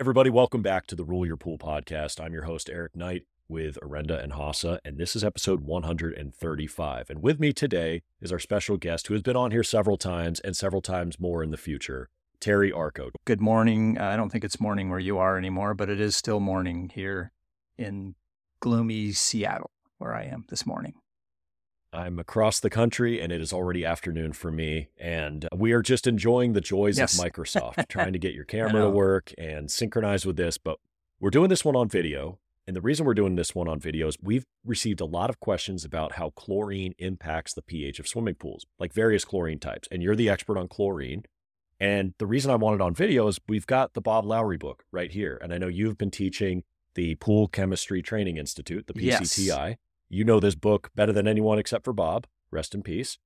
[0.00, 2.24] Everybody, welcome back to the Rule Your Pool podcast.
[2.24, 7.10] I'm your host, Eric Knight with Orenda and Hasa, and this is episode 135.
[7.10, 10.40] And with me today is our special guest who has been on here several times
[10.40, 12.08] and several times more in the future,
[12.40, 13.10] Terry Arko.
[13.26, 13.98] Good morning.
[13.98, 17.32] I don't think it's morning where you are anymore, but it is still morning here
[17.76, 18.14] in
[18.60, 20.94] gloomy Seattle, where I am this morning.
[21.92, 24.88] I'm across the country and it is already afternoon for me.
[24.98, 27.18] And we are just enjoying the joys yes.
[27.18, 30.58] of Microsoft, trying to get your camera to work and synchronize with this.
[30.58, 30.78] But
[31.18, 32.38] we're doing this one on video.
[32.66, 35.40] And the reason we're doing this one on video is we've received a lot of
[35.40, 39.88] questions about how chlorine impacts the pH of swimming pools, like various chlorine types.
[39.90, 41.24] And you're the expert on chlorine.
[41.80, 44.84] And the reason I want it on video is we've got the Bob Lowry book
[44.92, 45.40] right here.
[45.42, 46.62] And I know you've been teaching
[46.94, 49.68] the Pool Chemistry Training Institute, the PCTI.
[49.68, 49.76] Yes.
[50.12, 52.26] You know this book better than anyone except for Bob.
[52.50, 53.16] Rest in peace.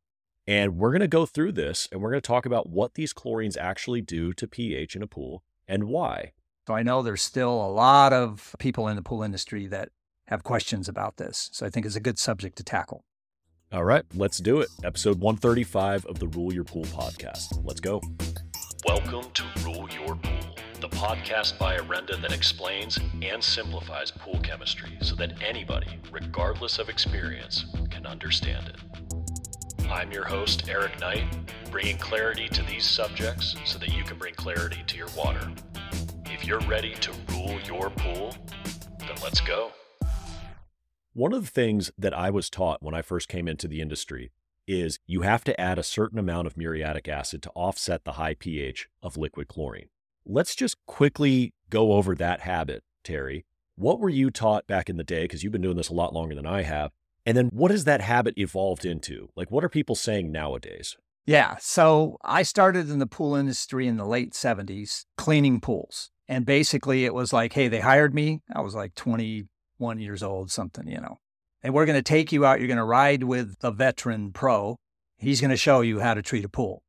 [0.47, 3.15] And we're going to go through this and we're going to talk about what these
[3.15, 6.33] chlorines actually do to pH in a pool and why.
[6.69, 9.89] So I know there's still a lot of people in the pool industry that
[10.27, 11.48] have questions about this.
[11.55, 13.06] So I think it's a good subject to tackle.
[13.72, 14.69] All right, let's do it.
[14.84, 17.64] Episode 135 of the Rule Your Pool podcast.
[17.64, 18.03] Let's go.
[18.87, 19.44] Welcome to
[21.05, 27.66] podcast by Orenda that explains and simplifies pool chemistry so that anybody, regardless of experience,
[27.91, 29.91] can understand it.
[29.91, 31.25] I'm your host, Eric Knight,
[31.70, 35.47] bringing clarity to these subjects so that you can bring clarity to your water.
[36.25, 38.34] If you're ready to rule your pool,
[39.00, 39.72] then let's go.
[41.12, 44.32] One of the things that I was taught when I first came into the industry
[44.66, 48.32] is you have to add a certain amount of muriatic acid to offset the high
[48.32, 49.91] pH of liquid chlorine.
[50.27, 53.44] Let's just quickly go over that habit, Terry.
[53.77, 55.22] What were you taught back in the day?
[55.22, 56.92] Because you've been doing this a lot longer than I have.
[57.27, 59.31] And then what has that habit evolved into?
[59.34, 60.97] Like, what are people saying nowadays?
[61.27, 61.56] Yeah.
[61.58, 66.11] So I started in the pool industry in the late 70s, cleaning pools.
[66.28, 68.41] And basically, it was like, hey, they hired me.
[68.55, 71.19] I was like 21 years old, something, you know.
[71.62, 72.61] And we're going to take you out.
[72.61, 74.76] You're going to ride with a veteran pro.
[75.19, 76.84] He's going to show you how to treat a pool.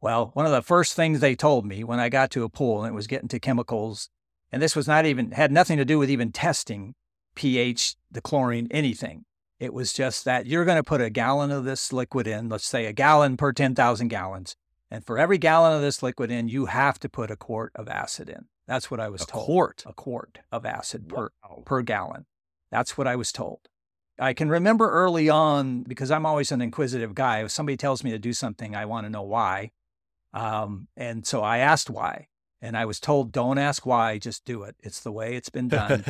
[0.00, 2.82] Well, one of the first things they told me when I got to a pool
[2.82, 4.08] and it was getting to chemicals,
[4.52, 6.94] and this was not even, had nothing to do with even testing
[7.34, 9.24] pH, the chlorine, anything.
[9.58, 12.66] It was just that you're going to put a gallon of this liquid in, let's
[12.66, 14.54] say a gallon per 10,000 gallons.
[14.90, 17.88] And for every gallon of this liquid in, you have to put a quart of
[17.88, 18.46] acid in.
[18.66, 19.46] That's what I was a told.
[19.46, 19.84] Quart.
[19.84, 21.30] A quart of acid per,
[21.64, 22.26] per gallon.
[22.70, 23.60] That's what I was told.
[24.18, 28.10] I can remember early on, because I'm always an inquisitive guy, if somebody tells me
[28.10, 29.70] to do something, I want to know why.
[30.32, 32.28] Um, and so I asked why,
[32.60, 34.76] and I was told, "Don't ask why, just do it.
[34.80, 36.04] It's the way it's been done."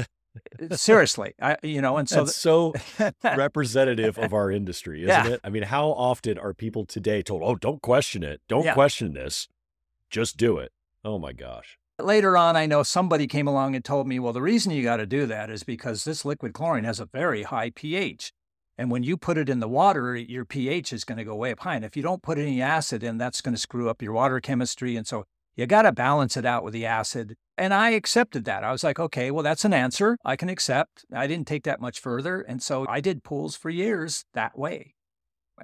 [0.73, 2.75] Seriously, I you know, and so That's so
[3.25, 5.33] representative of our industry, isn't yeah.
[5.33, 5.41] it?
[5.43, 8.41] I mean, how often are people today told, "Oh, don't question it.
[8.49, 8.75] Don't yeah.
[8.75, 9.49] question this.
[10.11, 10.73] Just do it."
[11.05, 11.79] Oh my gosh.
[12.01, 14.99] Later on, I know somebody came along and told me, well, the reason you got
[14.99, 18.33] to do that is because this liquid chlorine has a very high pH.
[18.79, 21.51] And when you put it in the water, your pH is going to go way
[21.51, 21.75] up high.
[21.75, 24.39] And if you don't put any acid in, that's going to screw up your water
[24.39, 24.97] chemistry.
[24.97, 25.25] And so
[25.57, 27.35] you got to balance it out with the acid.
[27.57, 28.63] And I accepted that.
[28.63, 31.05] I was like, okay, well, that's an answer I can accept.
[31.13, 32.41] I didn't take that much further.
[32.41, 34.95] And so I did pools for years that way.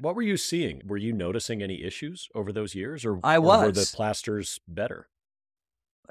[0.01, 0.83] What were you seeing?
[0.85, 3.63] Were you noticing any issues over those years or, I was.
[3.63, 5.09] Or were the plasters better?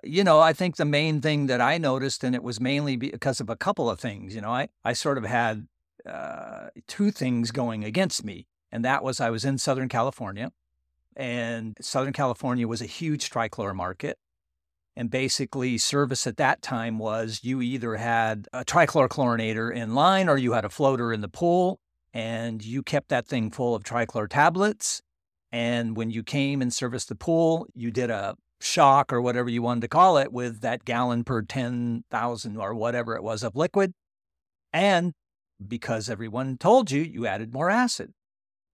[0.05, 3.41] You know, I think the main thing that I noticed, and it was mainly because
[3.41, 5.67] of a couple of things, you know, I, I sort of had
[6.09, 8.47] uh, two things going against me.
[8.71, 10.51] And that was I was in Southern California,
[11.15, 14.17] and Southern California was a huge trichlor market.
[14.95, 20.37] And basically, service at that time was you either had a trichlorchlorinator in line or
[20.37, 21.79] you had a floater in the pool,
[22.13, 25.01] and you kept that thing full of trichlor tablets.
[25.51, 29.61] And when you came and serviced the pool, you did a shock or whatever you
[29.61, 33.93] wanted to call it with that gallon per 10,000 or whatever it was of liquid.
[34.71, 35.13] And
[35.65, 38.13] because everyone told you you added more acid.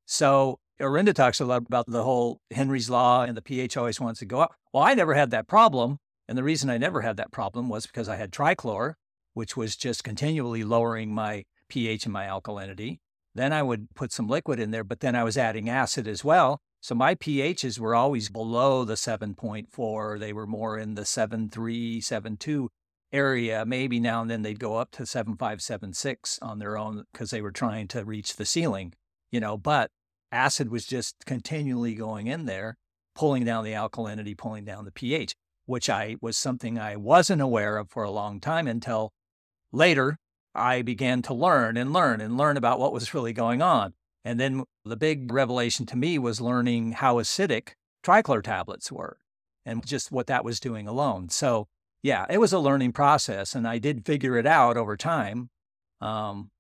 [0.06, 4.20] So Orenda talks a lot about the whole Henry's law and the pH always wants
[4.20, 4.56] to go up.
[4.74, 5.98] Well, I never had that problem.
[6.28, 8.94] And the reason I never had that problem was because I had trichlor,
[9.34, 13.00] which was just continually lowering my pH and my alkalinity.
[13.36, 16.24] Then I would put some liquid in there, but then I was adding acid as
[16.24, 16.62] well.
[16.82, 20.20] So my pHs were always below the 7.4.
[20.20, 22.68] They were more in the 7.3, 7.2
[23.12, 27.42] area, maybe now and then they'd go up to 7576 on their own because they
[27.42, 28.94] were trying to reach the ceiling,
[29.32, 29.92] you know, but
[30.32, 32.78] acid was just continually going in there,
[33.16, 35.36] pulling down the alkalinity, pulling down the pH,
[35.66, 39.12] which I was something I wasn't aware of for a long time until
[39.72, 40.18] later
[40.54, 43.94] I began to learn and learn and learn about what was really going on.
[44.26, 47.70] And then the big revelation to me was learning how acidic
[48.04, 49.18] trichlor tablets were
[49.66, 51.30] and just what that was doing alone.
[51.30, 51.68] So
[52.02, 55.50] yeah, it was a learning process, and I did figure it out over time.
[56.02, 56.52] Um,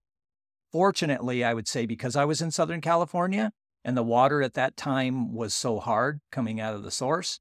[0.72, 3.52] fortunately, I would say because I was in Southern California
[3.86, 7.40] and the water at that time was so hard coming out of the source,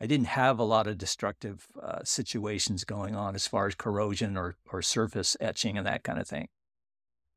[0.00, 4.36] I didn't have a lot of destructive uh, situations going on as far as corrosion
[4.36, 6.48] or, or surface etching and that kind of thing.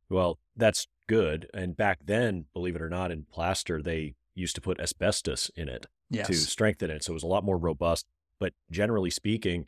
[0.09, 1.50] Well, that's good.
[1.54, 5.68] And back then, believe it or not, in plaster, they used to put asbestos in
[5.68, 6.27] it yes.
[6.27, 7.04] to strengthen it.
[7.04, 8.06] So it was a lot more robust.
[8.39, 9.66] But generally speaking,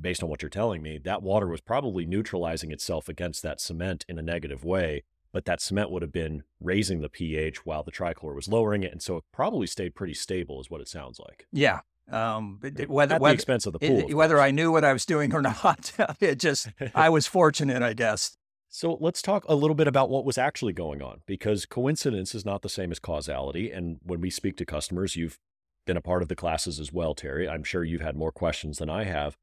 [0.00, 4.04] based on what you're telling me, that water was probably neutralizing itself against that cement
[4.08, 5.04] in a negative way.
[5.32, 8.92] But that cement would have been raising the pH while the trichlor was lowering it.
[8.92, 11.46] And so it probably stayed pretty stable, is what it sounds like.
[11.52, 11.80] Yeah.
[12.10, 14.06] Um, whether, At the expense of the pool.
[14.08, 17.82] it, whether I knew what I was doing or not, it just, I was fortunate,
[17.82, 18.36] I guess.
[18.68, 22.44] So let's talk a little bit about what was actually going on because coincidence is
[22.44, 23.70] not the same as causality.
[23.70, 25.38] And when we speak to customers, you've
[25.86, 27.48] been a part of the classes as well, Terry.
[27.48, 29.36] I'm sure you've had more questions than I have.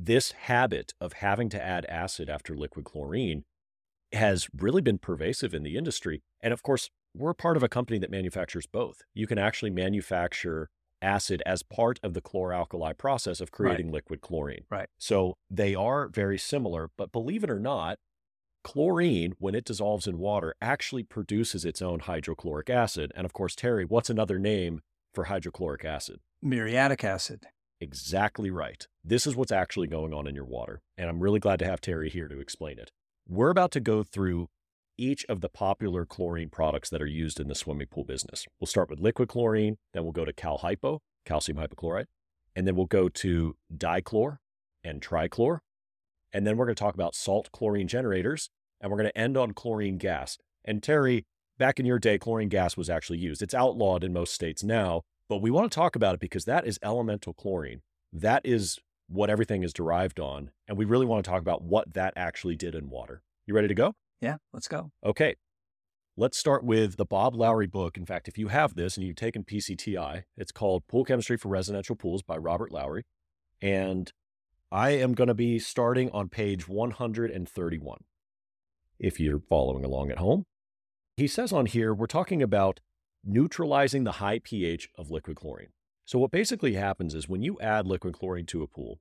[0.00, 3.42] This habit of having to add acid after liquid chlorine
[4.12, 6.22] has really been pervasive in the industry.
[6.40, 9.02] And of course, we're part of a company that manufactures both.
[9.12, 10.68] You can actually manufacture
[11.02, 13.94] acid as part of the chloralkali process of creating right.
[13.94, 14.66] liquid chlorine.
[14.70, 14.88] Right.
[14.98, 17.98] So they are very similar, but believe it or not,
[18.62, 23.10] chlorine, when it dissolves in water, actually produces its own hydrochloric acid.
[23.16, 24.80] And of course, Terry, what's another name
[25.12, 26.20] for hydrochloric acid?
[26.40, 27.46] Muriatic acid.
[27.80, 28.86] Exactly right.
[29.04, 30.80] This is what's actually going on in your water.
[30.96, 32.90] And I'm really glad to have Terry here to explain it.
[33.28, 34.48] We're about to go through
[34.96, 38.46] each of the popular chlorine products that are used in the swimming pool business.
[38.58, 42.06] We'll start with liquid chlorine, then we'll go to calhypo, calcium hypochlorite,
[42.56, 44.38] and then we'll go to dichlor
[44.82, 45.60] and trichlor.
[46.32, 48.50] And then we're going to talk about salt chlorine generators,
[48.80, 50.36] and we're going to end on chlorine gas.
[50.64, 51.26] And Terry,
[51.58, 53.40] back in your day, chlorine gas was actually used.
[53.40, 56.66] It's outlawed in most states now, but we want to talk about it because that
[56.66, 57.82] is elemental chlorine.
[58.12, 58.78] That is
[59.08, 60.50] what everything is derived on.
[60.66, 63.22] And we really want to talk about what that actually did in water.
[63.46, 63.94] You ready to go?
[64.20, 64.90] Yeah, let's go.
[65.04, 65.36] Okay.
[66.16, 67.96] Let's start with the Bob Lowry book.
[67.96, 71.48] In fact, if you have this and you've taken PCTI, it's called Pool Chemistry for
[71.48, 73.04] Residential Pools by Robert Lowry.
[73.62, 74.12] And
[74.72, 77.98] I am going to be starting on page 131.
[78.98, 80.44] If you're following along at home,
[81.16, 82.80] he says on here, we're talking about
[83.24, 85.68] neutralizing the high pH of liquid chlorine.
[86.04, 89.00] So, what basically happens is when you add liquid chlorine to a pool,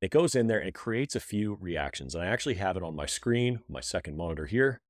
[0.00, 2.14] it goes in there and it creates a few reactions.
[2.14, 4.80] And I actually have it on my screen, my second monitor here.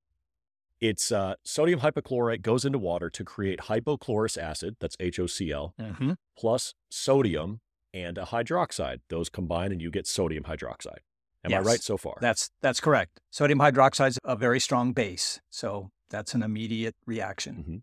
[0.80, 6.12] It's uh, sodium hypochlorite goes into water to create hypochlorous acid, that's HOCl, Mm-hmm.
[6.38, 7.60] plus sodium
[7.94, 9.00] and a hydroxide.
[9.08, 10.98] Those combine and you get sodium hydroxide.
[11.44, 12.18] Am I right so far?
[12.20, 13.20] That's that's correct.
[13.30, 17.54] Sodium hydroxide is a very strong base, so that's an immediate reaction.
[17.56, 17.82] Mhm.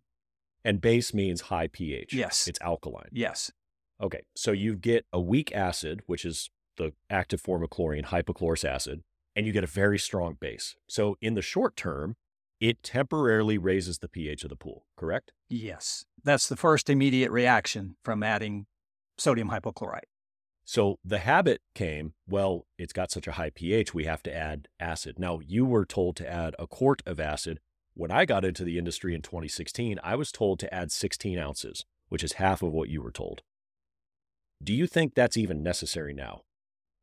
[0.64, 2.14] And base means high pH.
[2.14, 2.48] Yes.
[2.48, 3.10] It's alkaline.
[3.12, 3.52] Yes.
[4.02, 4.22] Okay.
[4.36, 9.04] So you get a weak acid, which is the active form of chlorine, hypochlorous acid,
[9.36, 10.76] and you get a very strong base.
[10.88, 12.16] So in the short term,
[12.60, 15.34] it temporarily raises the pH of the pool, correct?
[15.50, 16.06] Yes.
[16.24, 18.68] That's the first immediate reaction from adding
[19.18, 20.08] sodium hypochlorite.
[20.64, 24.70] So the habit came, well, it's got such a high pH, we have to add
[24.80, 25.20] acid.
[25.20, 27.60] Now, you were told to add a quart of acid.
[27.96, 31.86] When I got into the industry in 2016, I was told to add 16 ounces,
[32.10, 33.44] which is half of what you were told.
[34.64, 36.42] Do you think that's even necessary now,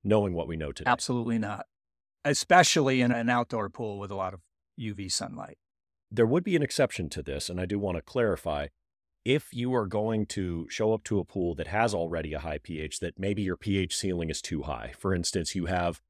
[0.03, 0.91] knowing what we know today?
[0.91, 1.67] Absolutely not.
[2.25, 4.41] Especially in an outdoor pool with a lot of
[4.81, 5.59] UV sunlight.
[6.11, 8.69] There would be an exception to this, and I do want to clarify.
[9.25, 12.59] If you are going to show up to a pool that has already a high
[12.59, 14.93] pH, that maybe your pH ceiling is too high.
[14.99, 16.01] For instance, you have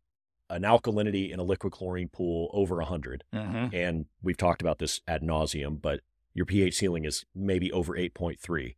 [0.51, 3.75] an alkalinity in a liquid chlorine pool over 100, Mm-hmm.
[3.75, 6.01] and we've talked about this ad nauseum, but
[6.35, 8.77] your pH ceiling is maybe over 8.3.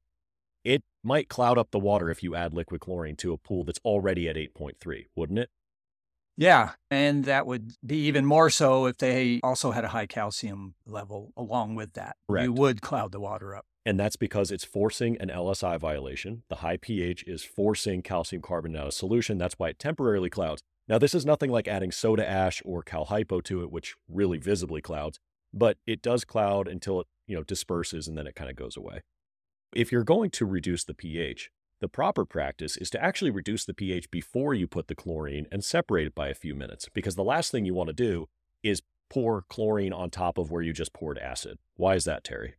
[0.64, 3.80] It might cloud up the water if you add liquid chlorine to a pool that's
[3.84, 5.50] already at 8.3, wouldn't it?
[6.36, 6.70] Yeah.
[6.90, 11.32] And that would be even more so if they also had a high calcium level
[11.36, 12.16] along with that.
[12.28, 12.44] Correct.
[12.44, 13.66] You would cloud the water up.
[13.84, 16.44] And that's because it's forcing an LSI violation.
[16.48, 19.38] The high pH is forcing calcium carbonate out of solution.
[19.38, 20.62] That's why it temporarily clouds.
[20.88, 24.80] Now, this is nothing like adding soda ash or calhypo to it, which really visibly
[24.80, 25.20] clouds,
[25.52, 28.76] but it does cloud until it, you know, disperses and then it kind of goes
[28.76, 29.02] away.
[29.74, 33.74] If you're going to reduce the pH, the proper practice is to actually reduce the
[33.74, 37.24] pH before you put the chlorine and separate it by a few minutes, because the
[37.24, 38.28] last thing you want to do
[38.62, 41.58] is pour chlorine on top of where you just poured acid.
[41.76, 42.54] Why is that, Terry?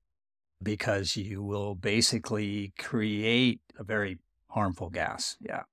[0.63, 4.17] because you will basically create a very
[4.49, 5.35] harmful gas.
[5.41, 5.63] Yeah.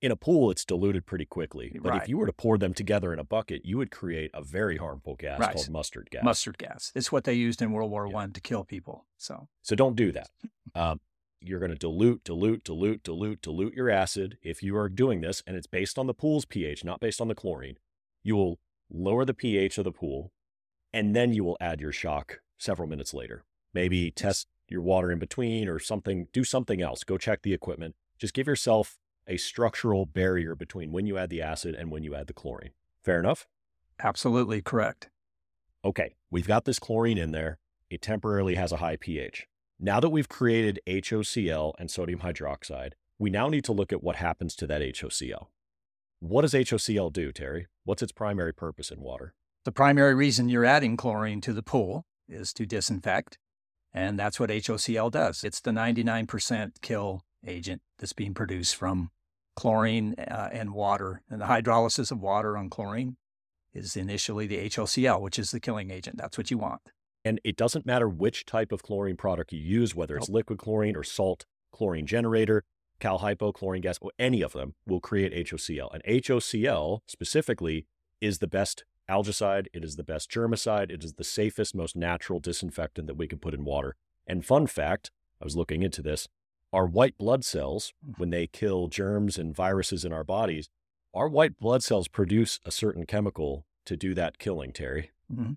[0.00, 1.76] In a pool, it's diluted pretty quickly.
[1.82, 4.42] But if you were to pour them together in a bucket, you would create a
[4.42, 5.52] very harmful gas Right.
[5.54, 6.22] called mustard gas.
[6.24, 6.92] Mustard gas.
[6.94, 8.12] It's what they used in World War Yeah.
[8.14, 9.06] One to kill people.
[9.16, 10.30] So So don't do that.
[10.74, 11.00] Um,
[11.40, 14.38] you're going to dilute, dilute, dilute, dilute, dilute your acid.
[14.42, 17.28] If you are doing this, and it's based on the pool's pH, not based on
[17.28, 17.78] the chlorine,
[18.22, 18.58] you will
[18.90, 20.32] lower the pH of the pool,
[20.92, 23.44] and then you will add your shock several minutes later.
[23.74, 27.04] Maybe test your water in between or something, do something else.
[27.04, 27.94] Go check the equipment.
[28.18, 28.98] Just give yourself
[29.28, 32.70] a structural barrier between when you add the acid and when you add the chlorine.
[33.04, 33.46] Fair enough?
[34.00, 35.10] Absolutely correct.
[35.84, 37.58] Okay, we've got this chlorine in there.
[37.90, 39.46] It temporarily has a high pH.
[39.78, 44.16] Now that we've created HOCl and sodium hydroxide, we now need to look at what
[44.16, 45.48] happens to that HOCl.
[46.20, 47.66] What does HOCl do, Terry?
[47.84, 49.34] What's its primary purpose in water?
[49.64, 53.38] The primary reason you're adding chlorine to the pool is to disinfect.
[53.92, 55.44] And that's what HOCl does.
[55.44, 59.10] It's the 99% kill agent that's being produced from
[59.58, 61.22] chlorine uh, and water.
[61.28, 63.16] And the hydrolysis of water on chlorine
[63.74, 66.16] is initially the HOCl, which is the killing agent.
[66.16, 66.80] That's what you want.
[67.24, 70.36] And it doesn't matter which type of chlorine product you use, whether it's nope.
[70.36, 72.64] liquid chlorine or salt chlorine generator,
[73.00, 75.92] cal hypochlorine gas, or any of them will create HOCl.
[75.92, 77.86] And HOCl specifically
[78.20, 82.38] is the best algicide, it is the best germicide, it is the safest, most natural
[82.38, 83.96] disinfectant that we can put in water.
[84.26, 85.10] And fun fact,
[85.40, 86.28] I was looking into this,
[86.72, 88.20] our white blood cells, mm-hmm.
[88.20, 90.68] when they kill germs and viruses in our bodies,
[91.14, 95.10] our white blood cells produce a certain chemical to do that killing, Terry.
[95.32, 95.52] Mm-hmm.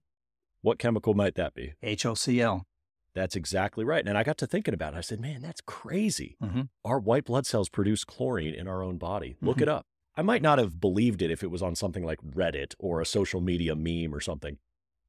[0.61, 1.73] What chemical might that be?
[1.83, 2.61] HOCl.
[3.13, 4.07] That's exactly right.
[4.07, 4.97] And I got to thinking about it.
[4.97, 6.37] I said, man, that's crazy.
[6.41, 6.61] Mm-hmm.
[6.85, 9.35] Our white blood cells produce chlorine in our own body.
[9.41, 9.63] Look mm-hmm.
[9.63, 9.85] it up.
[10.15, 13.05] I might not have believed it if it was on something like Reddit or a
[13.05, 14.57] social media meme or something,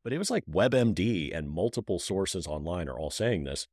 [0.04, 3.66] but it was like WebMD and multiple sources online are all saying this.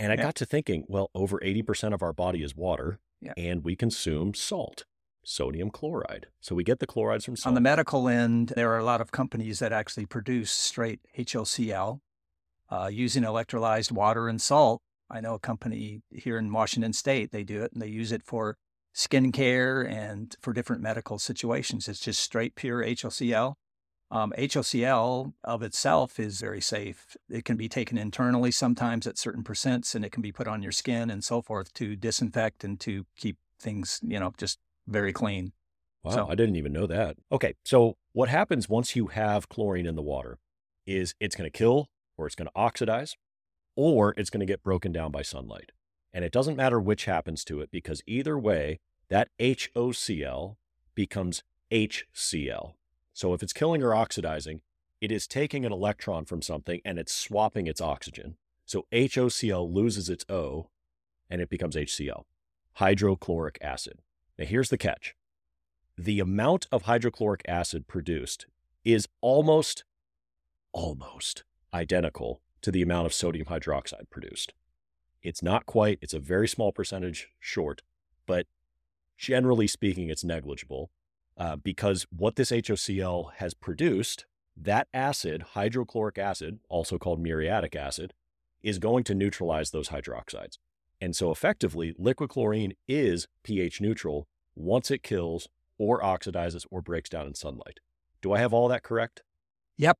[0.00, 0.22] And I yeah.
[0.22, 3.34] got to thinking, well, over 80% of our body is water, yeah.
[3.36, 4.84] and we consume salt,
[5.22, 6.28] sodium chloride.
[6.40, 7.50] So we get the chlorides from salt.
[7.50, 12.00] On the medical end, there are a lot of companies that actually produce straight HOCl
[12.70, 14.80] uh, using electrolyzed water and salt.
[15.10, 18.22] I know a company here in Washington State, they do it and they use it
[18.22, 18.56] for
[18.94, 21.88] skincare and for different medical situations.
[21.88, 23.54] It's just straight pure HOCl.
[24.12, 27.16] Um, HOCl of itself is very safe.
[27.28, 30.62] It can be taken internally sometimes at certain percents, and it can be put on
[30.62, 35.12] your skin and so forth to disinfect and to keep things, you know, just very
[35.12, 35.52] clean.
[36.02, 37.18] Wow, so, I didn't even know that.
[37.30, 40.38] Okay, so what happens once you have chlorine in the water
[40.86, 43.16] is it's going to kill or it's going to oxidize
[43.76, 45.70] or it's going to get broken down by sunlight.
[46.12, 50.56] And it doesn't matter which happens to it because either way, that HOCl
[50.94, 52.74] becomes HCl.
[53.20, 54.62] So if it's killing or oxidizing,
[54.98, 58.38] it is taking an electron from something and it's swapping its oxygen.
[58.64, 60.70] So HOCl loses its O
[61.28, 62.24] and it becomes HCl,
[62.76, 64.00] hydrochloric acid.
[64.38, 65.16] Now here's the catch.
[65.98, 68.46] The amount of hydrochloric acid produced
[68.86, 69.84] is almost,
[70.72, 74.54] almost identical to the amount of sodium hydroxide produced.
[75.22, 77.82] It's not quite, it's a very small percentage short,
[78.24, 78.46] but
[79.18, 80.90] generally speaking, it's negligible
[81.40, 88.12] uh, because what this HOCl has produced, that acid, hydrochloric acid, also called muriatic acid,
[88.62, 90.58] is going to neutralize those hydroxides.
[91.00, 97.08] And so effectively, liquid chlorine is pH neutral once it kills or oxidizes or breaks
[97.08, 97.80] down in sunlight.
[98.20, 99.22] Do I have all that correct?
[99.78, 99.96] Yep.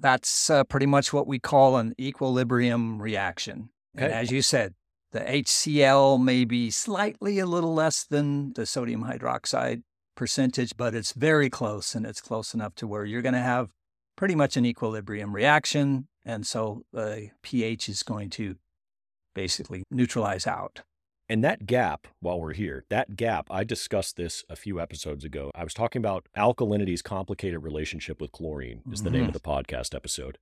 [0.00, 3.68] That's uh, pretty much what we call an equilibrium reaction.
[3.96, 4.06] Okay.
[4.06, 4.74] And as you said,
[5.12, 9.82] the HCl may be slightly a little less than the sodium hydroxide
[10.14, 13.70] percentage, but it's very close and it's close enough to where you're going to have
[14.16, 16.08] pretty much an equilibrium reaction.
[16.24, 18.56] And so the pH is going to
[19.34, 20.82] basically neutralize out.
[21.28, 25.50] And that gap, while we're here, that gap, I discussed this a few episodes ago.
[25.54, 29.20] I was talking about alkalinity's complicated relationship with chlorine, is the mm-hmm.
[29.20, 30.36] name of the podcast episode.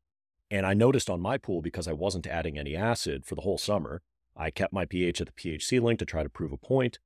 [0.51, 3.59] And I noticed on my pool, because I wasn't adding any acid for the whole
[3.59, 4.03] summer,
[4.37, 6.99] I kept my pH at the pH ceiling to try to prove a point.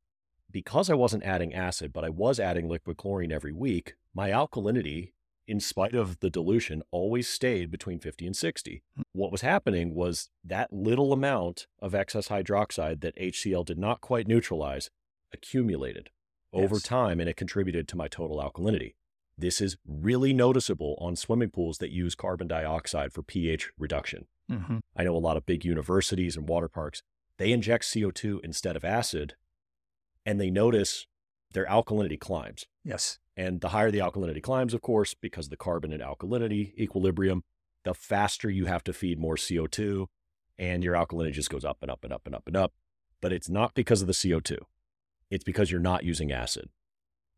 [0.56, 5.12] Because I wasn't adding acid, but I was adding liquid chlorine every week, my alkalinity,
[5.46, 8.82] in spite of the dilution, always stayed between 50 and 60.
[8.96, 9.02] Hmm.
[9.12, 14.26] What was happening was that little amount of excess hydroxide that HCl did not quite
[14.26, 14.88] neutralize
[15.30, 16.08] accumulated
[16.54, 16.84] over yes.
[16.84, 18.94] time and it contributed to my total alkalinity.
[19.36, 24.24] This is really noticeable on swimming pools that use carbon dioxide for pH reduction.
[24.50, 24.78] Mm-hmm.
[24.96, 27.02] I know a lot of big universities and water parks,
[27.36, 29.34] they inject CO2 instead of acid,
[30.26, 31.06] and they notice
[31.52, 32.66] their alkalinity climbs.
[32.84, 33.18] Yes.
[33.36, 37.44] And the higher the alkalinity climbs, of course, because the carbon and alkalinity equilibrium,
[37.84, 40.06] the faster you have to feed more CO2,
[40.58, 42.72] and your alkalinity just goes up and up and up and up and up.
[43.20, 44.58] But it's not because of the CO2,
[45.30, 46.68] it's because you're not using acid.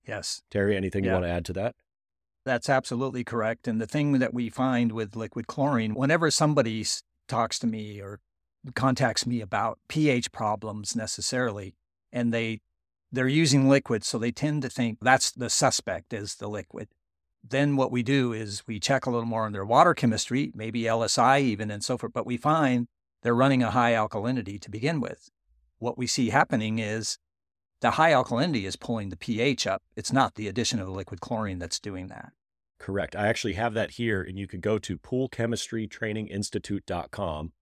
[0.06, 0.42] Yes.
[0.50, 1.10] Terry, anything yeah.
[1.10, 1.76] you want to add to that?
[2.44, 3.68] That's absolutely correct.
[3.68, 6.84] And the thing that we find with liquid chlorine, whenever somebody
[7.26, 8.20] talks to me or
[8.74, 11.74] contacts me about pH problems necessarily,
[12.10, 12.60] and they
[13.10, 16.88] they're using liquid, so they tend to think that's the suspect is the liquid.
[17.42, 20.82] Then what we do is we check a little more on their water chemistry, maybe
[20.82, 22.88] LSI even and so forth, but we find
[23.22, 25.30] they're running a high alkalinity to begin with.
[25.78, 27.18] What we see happening is
[27.80, 29.82] the high alkalinity is pulling the pH up.
[29.96, 32.32] It's not the addition of the liquid chlorine that's doing that.
[32.78, 33.16] Correct.
[33.16, 37.52] I actually have that here, and you can go to poolchemistrytraininginstitute.com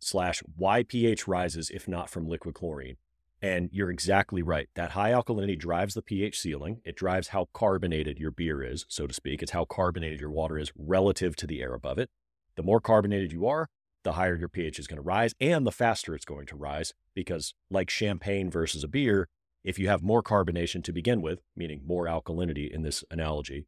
[0.00, 2.96] slash why pH rises if not from liquid chlorine.
[3.42, 4.68] And you're exactly right.
[4.76, 6.80] That high alkalinity drives the pH ceiling.
[6.84, 9.42] It drives how carbonated your beer is, so to speak.
[9.42, 12.08] It's how carbonated your water is relative to the air above it.
[12.54, 13.68] The more carbonated you are,
[14.04, 16.94] the higher your pH is going to rise and the faster it's going to rise
[17.14, 19.28] because, like champagne versus a beer,
[19.64, 23.66] if you have more carbonation to begin with, meaning more alkalinity in this analogy,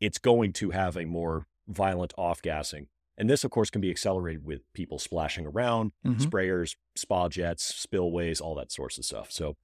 [0.00, 2.86] it's going to have a more violent off gassing
[3.18, 6.22] and this, of course, can be accelerated with people splashing around, mm-hmm.
[6.22, 9.32] sprayers, spa jets, spillways, all that sorts of stuff.
[9.32, 9.56] So,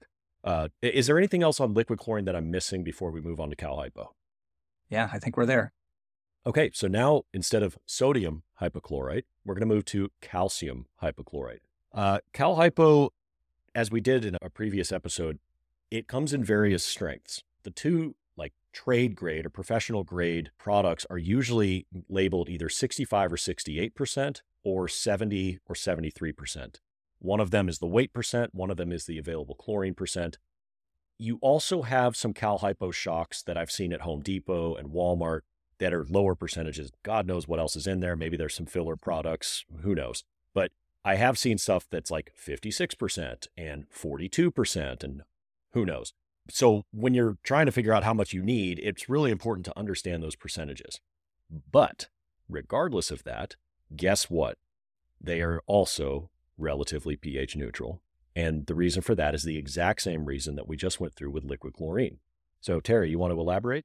[0.44, 3.50] uh, is there anything else on liquid chlorine that I'm missing before we move on
[3.50, 4.14] to cal hypo?
[4.88, 5.72] Yeah, I think we're there.
[6.44, 11.60] Okay, so now instead of sodium hypochlorite, we're going to move to calcium hypochlorite.
[11.94, 13.10] Uh, cal hypo,
[13.74, 15.38] as we did in a previous episode,
[15.90, 17.44] it comes in various strengths.
[17.62, 18.16] The two
[18.72, 25.58] trade grade or professional grade products are usually labeled either 65 or 68% or 70
[25.66, 26.76] or 73%.
[27.18, 30.38] One of them is the weight percent, one of them is the available chlorine percent.
[31.18, 35.40] You also have some Cal Hypo shocks that I've seen at Home Depot and Walmart
[35.78, 36.90] that are lower percentages.
[37.02, 38.16] God knows what else is in there.
[38.16, 40.24] Maybe there's some filler products, who knows.
[40.52, 40.72] But
[41.04, 45.22] I have seen stuff that's like 56% and 42% and
[45.72, 46.12] who knows
[46.50, 49.78] so when you're trying to figure out how much you need, it's really important to
[49.78, 51.00] understand those percentages.
[51.70, 52.08] But
[52.48, 53.56] regardless of that,
[53.94, 54.58] guess what?
[55.20, 58.02] They are also relatively pH neutral.
[58.34, 61.30] And the reason for that is the exact same reason that we just went through
[61.30, 62.18] with liquid chlorine.
[62.60, 63.84] So, Terry, you want to elaborate?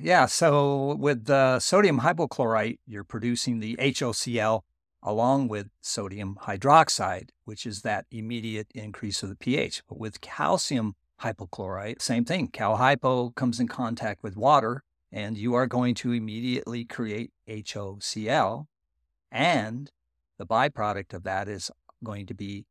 [0.00, 0.26] Yeah.
[0.26, 4.62] So, with the sodium hypochlorite, you're producing the HOCl
[5.02, 9.82] along with sodium hydroxide, which is that immediate increase of the pH.
[9.88, 12.00] But with calcium hypochlorite.
[12.00, 12.48] Same thing.
[12.48, 18.66] Cal hypo comes in contact with water, and you are going to immediately create HOCl.
[19.30, 19.90] And
[20.38, 21.70] the byproduct of that is
[22.02, 22.66] going to be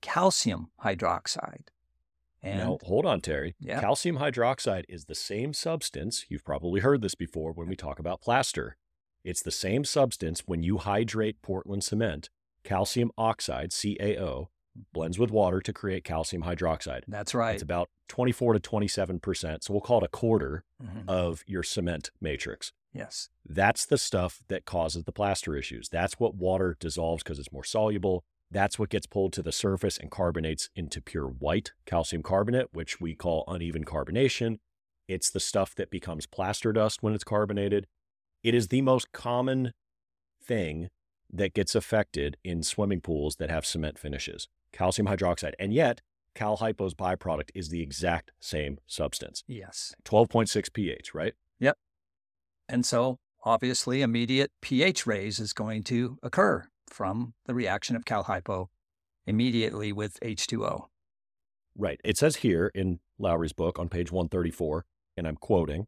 [0.00, 1.68] calcium hydroxide.
[2.42, 3.54] And now, hold on, Terry.
[3.60, 3.80] Yeah.
[3.80, 6.26] Calcium hydroxide is the same substance.
[6.28, 8.76] You've probably heard this before when we talk about plaster.
[9.24, 12.30] It's the same substance when you hydrate Portland cement.
[12.64, 14.48] Calcium oxide, CaO,
[14.92, 17.02] blends with water to create calcium hydroxide.
[17.08, 17.54] That's right.
[17.54, 19.62] It's about 24 to 27%.
[19.62, 21.08] So we'll call it a quarter mm-hmm.
[21.08, 22.72] of your cement matrix.
[22.92, 23.28] Yes.
[23.46, 25.88] That's the stuff that causes the plaster issues.
[25.88, 28.22] That's what water dissolves because it's more soluble.
[28.50, 33.00] That's what gets pulled to the surface and carbonates into pure white calcium carbonate, which
[33.00, 34.58] we call uneven carbonation.
[35.08, 37.86] It's the stuff that becomes plaster dust when it's carbonated.
[38.42, 39.72] It is the most common
[40.44, 40.88] thing
[41.32, 45.52] that gets affected in swimming pools that have cement finishes calcium hydroxide.
[45.58, 46.00] And yet,
[46.34, 49.44] Cal Hypo's byproduct is the exact same substance.
[49.46, 49.94] Yes.
[50.04, 51.34] 12.6 pH, right?
[51.60, 51.76] Yep.
[52.68, 58.24] And so, obviously, immediate pH raise is going to occur from the reaction of Cal
[58.24, 58.70] Hypo
[59.26, 60.86] immediately with H2O.
[61.76, 62.00] Right.
[62.04, 64.84] It says here in Lowry's book on page 134,
[65.16, 65.86] and I'm quoting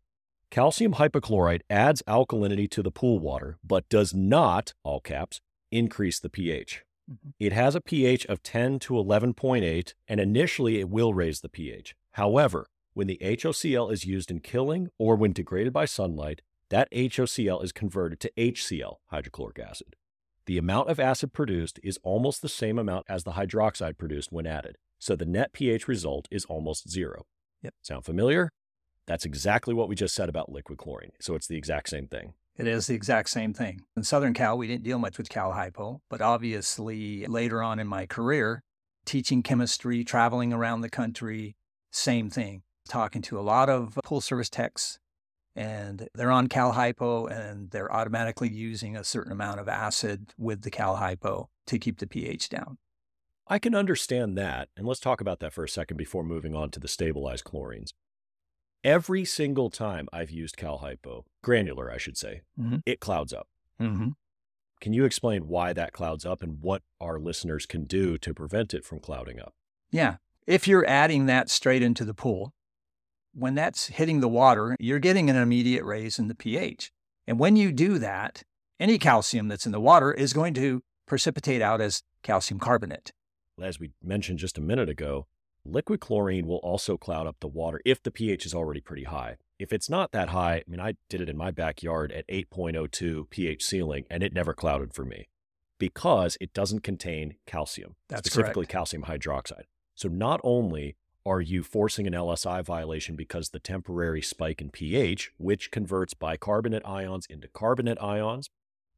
[0.51, 5.41] Calcium hypochlorite adds alkalinity to the pool water, but does not, all caps,
[5.73, 6.85] increase the pH.
[7.11, 7.31] Mm-hmm.
[7.39, 11.95] It has a pH of 10 to 11.8, and initially it will raise the pH.
[12.13, 17.63] However, when the HOCl is used in killing or when degraded by sunlight, that HOCl
[17.63, 19.97] is converted to HCl, hydrochloric acid.
[20.47, 24.47] The amount of acid produced is almost the same amount as the hydroxide produced when
[24.47, 27.25] added, so the net pH result is almost zero.
[27.63, 27.75] Yep.
[27.83, 28.51] Sound familiar?
[29.07, 31.13] That's exactly what we just said about liquid chlorine.
[31.21, 32.35] So it's the exact same thing.
[32.57, 33.83] It is the exact same thing.
[33.97, 37.89] In Southern Cal, we didn't deal much with Cal Hypo, but obviously later on in
[37.89, 38.63] my career,
[39.05, 41.57] teaching chemistry, traveling around the country,
[41.91, 42.63] same thing.
[42.89, 44.99] Talking to a lot of pool service techs,
[45.57, 50.63] and they're on Cal Hypo and they're automatically using a certain amount of acid with
[50.63, 52.79] the Cal Hypo to keep the pH down.
[53.47, 54.69] I can understand that.
[54.77, 57.91] And let's talk about that for a second before moving on to the stabilized chlorines.
[58.85, 62.77] Every single time I've used Cal Hypo, granular, I should say, mm-hmm.
[62.85, 63.49] it clouds up.
[63.81, 64.11] Mm-hmm.
[64.83, 68.75] Can you explain why that clouds up and what our listeners can do to prevent
[68.75, 69.55] it from clouding up?
[69.91, 70.17] Yeah.
[70.47, 72.53] If you're adding that straight into the pool,
[73.33, 76.93] when that's hitting the water, you're getting an immediate raise in the pH.
[77.27, 78.43] And when you do that,
[78.79, 83.13] any calcium that's in the water is going to precipitate out as calcium carbonate.
[83.59, 85.27] As we mentioned just a minute ago,
[85.65, 89.37] liquid chlorine will also cloud up the water if the pH is already pretty high.
[89.59, 93.31] If it's not that high, I mean, I did it in my backyard at 8.02
[93.31, 95.29] pH ceiling and it never clouded for me
[95.79, 98.73] because it doesn't contain calcium, That's specifically correct.
[98.73, 99.65] calcium hydroxide.
[99.95, 100.97] So not only
[101.27, 106.83] are you forcing an LSI violation because the temporary spike in pH, which converts bicarbonate
[106.85, 108.51] ions into carbonate ions,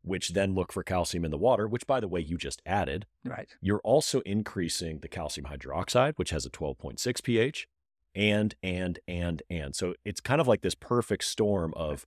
[0.06, 3.06] which then look for calcium in the water, which by the way, you just added,
[3.24, 3.48] Right.
[3.60, 7.66] you're also increasing the calcium hydroxide, which has a 12.6 pH,
[8.14, 9.74] and, and, and, and.
[9.76, 12.06] So it's kind of like this perfect storm of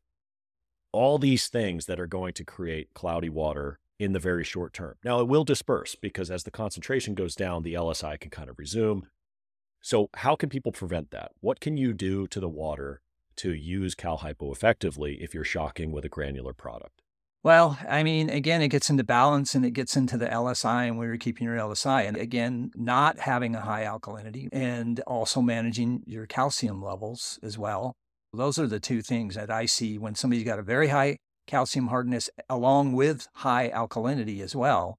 [0.91, 4.95] all these things that are going to create cloudy water in the very short term.
[5.03, 8.57] Now, it will disperse because as the concentration goes down, the LSI can kind of
[8.57, 9.03] resume.
[9.81, 11.31] So, how can people prevent that?
[11.41, 13.01] What can you do to the water
[13.37, 17.01] to use CalHypo effectively if you're shocking with a granular product?
[17.41, 20.97] Well, I mean, again, it gets into balance and it gets into the LSI and
[20.97, 22.05] where you're keeping your LSI.
[22.05, 27.95] And again, not having a high alkalinity and also managing your calcium levels as well.
[28.33, 31.87] Those are the two things that I see when somebody's got a very high calcium
[31.87, 34.97] hardness along with high alkalinity as well.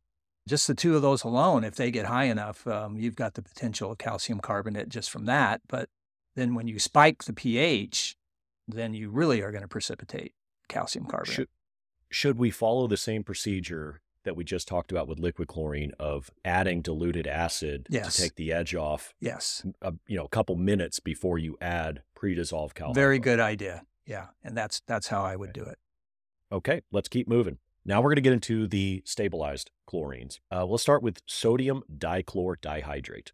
[0.48, 3.42] Just the two of those alone, if they get high enough, um, you've got the
[3.42, 5.60] potential of calcium carbonate just from that.
[5.68, 5.90] But
[6.36, 8.16] then when you spike the pH,
[8.66, 10.32] then you really are going to precipitate
[10.68, 11.36] calcium carbonate.
[11.36, 11.48] Should,
[12.10, 16.30] should we follow the same procedure that we just talked about with liquid chlorine of
[16.44, 18.14] adding diluted acid Yes.
[18.16, 19.64] to take the edge off yes.
[19.80, 22.94] a, you know a couple minutes before you add pre-dissolved calcium.
[22.94, 23.82] Very good idea.
[24.06, 25.78] Yeah, and that's that's how I would do it.
[26.52, 30.78] okay let's keep moving now we're going to get into the stabilized chlorines uh, we'll
[30.78, 33.30] start with sodium dichlor dihydrate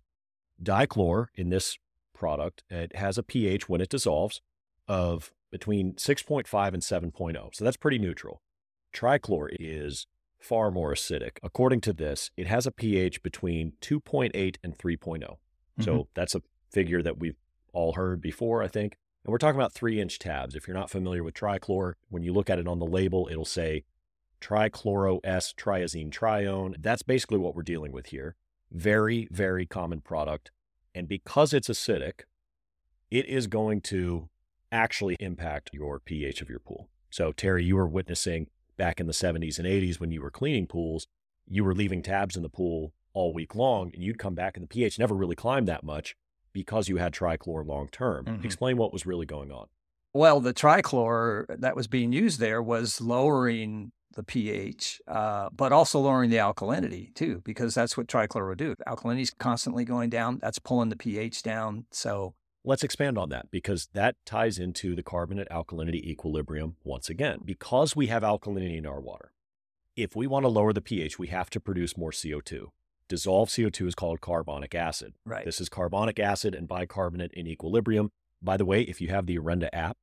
[0.63, 1.79] dichlor in this
[2.15, 4.41] product it has a ph when it dissolves
[4.89, 6.83] of between 6.5 and
[7.15, 8.43] 7.0 so that's pretty neutral
[8.93, 10.07] trichlor is
[10.39, 15.37] far more acidic according to this it has a ph between 2.8 and 3.0
[15.81, 16.07] so Mhm.
[16.15, 17.37] that's a figure that we've
[17.73, 18.97] all heard before, I think.
[19.25, 20.55] And we're talking about three inch tabs.
[20.55, 23.45] If you're not familiar with trichlor, when you look at it on the label, it'll
[23.45, 23.85] say
[24.41, 26.75] trichloro S triazine trione.
[26.79, 28.37] That's basically what we're dealing with here.
[28.71, 30.51] Very, very common product.
[30.95, 32.23] And because it's acidic,
[33.11, 34.29] it is going to
[34.73, 36.89] actually impact your pH of your pool.
[37.11, 40.67] So, Terry, you were witnessing back in the 70s and 80s when you were cleaning
[40.67, 41.07] pools,
[41.47, 44.65] you were leaving tabs in the pool all week long, and you'd come back and
[44.65, 46.15] the pH never really climbed that much
[46.53, 48.25] because you had trichlor long term.
[48.25, 48.45] Mhm.
[48.45, 49.67] Explain what was really going on.
[50.13, 56.01] Well, the trichlor that was being used there was lowering the pH, uh, but also
[56.01, 58.75] lowering the alkalinity too, because that's what trichlor would do.
[58.87, 60.39] Alkalinity is constantly going down.
[60.39, 61.85] That's pulling the pH down.
[61.91, 62.35] So
[62.69, 67.39] Let's expand on that because that ties into the carbonate alkalinity equilibrium once again.
[67.45, 69.31] Because we have alkalinity in our water,
[69.95, 72.67] if we want to lower the pH, we have to produce more CO2.
[73.09, 75.15] Dissolved CO2 is called carbonic acid.
[75.25, 78.11] right, This is carbonic acid and bicarbonate in equilibrium.
[78.43, 79.97] By the way, if you have the Orenda app,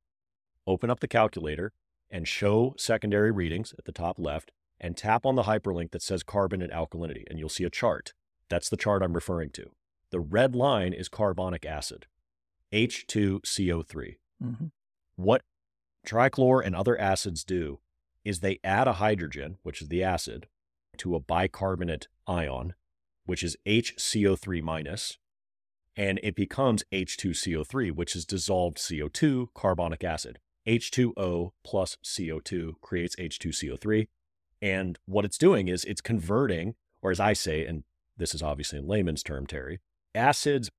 [0.66, 1.70] open up the calculator
[2.10, 6.22] and show secondary readings at the top left and tap on the hyperlink that says
[6.22, 8.14] carbonate alkalinity, and you'll see a chart.
[8.48, 9.66] That's the chart I'm referring to.
[10.10, 12.06] The red line is carbonic acid,
[12.74, 14.18] H2CO3.
[14.42, 14.72] Mhm.
[15.16, 15.42] What
[16.06, 17.80] trichlor and other acids do
[18.24, 20.48] is they add a hydrogen, which is the acid,
[20.98, 22.74] to a bicarbonate ion,
[23.24, 25.18] which is HCO3 minus,
[25.96, 30.40] and it becomes H2CO3, which is dissolved CO2, carbonic acid.
[30.66, 34.08] H2O plus CO2 creates H2CO3.
[34.60, 37.84] And what it's doing is it's converting, or as I say, and
[38.16, 39.80] this is obviously in layman's term, Terry,
[40.14, 40.70] acids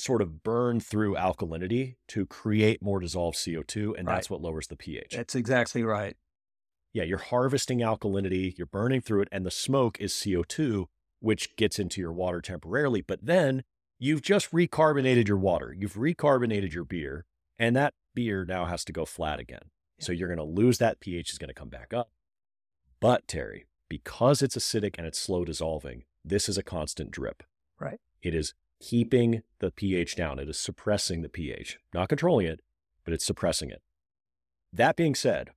[0.00, 4.76] sort of burn through alkalinity to create more dissolved CO2, and that's what lowers the
[4.76, 5.14] pH.
[5.14, 6.16] that's exactly right.
[6.92, 10.86] Yeah, you're harvesting alkalinity, you're burning through it, and the smoke is CO2,
[11.20, 13.02] which gets into your water temporarily.
[13.02, 13.64] But then
[13.98, 17.26] you've just recarbonated your water, you've recarbonated your beer,
[17.58, 19.70] and that beer now has to go flat again.
[20.00, 22.10] So you're going to lose that pH is going to come back up.
[23.00, 27.42] But Terry, because it's acidic and it's slow dissolving, this is a constant drip.
[27.78, 28.00] Right.
[28.22, 30.38] It is keeping the pH down.
[30.38, 32.60] It is suppressing the pH, not controlling it,
[33.04, 33.82] but it's suppressing it.
[34.72, 35.50] That being said,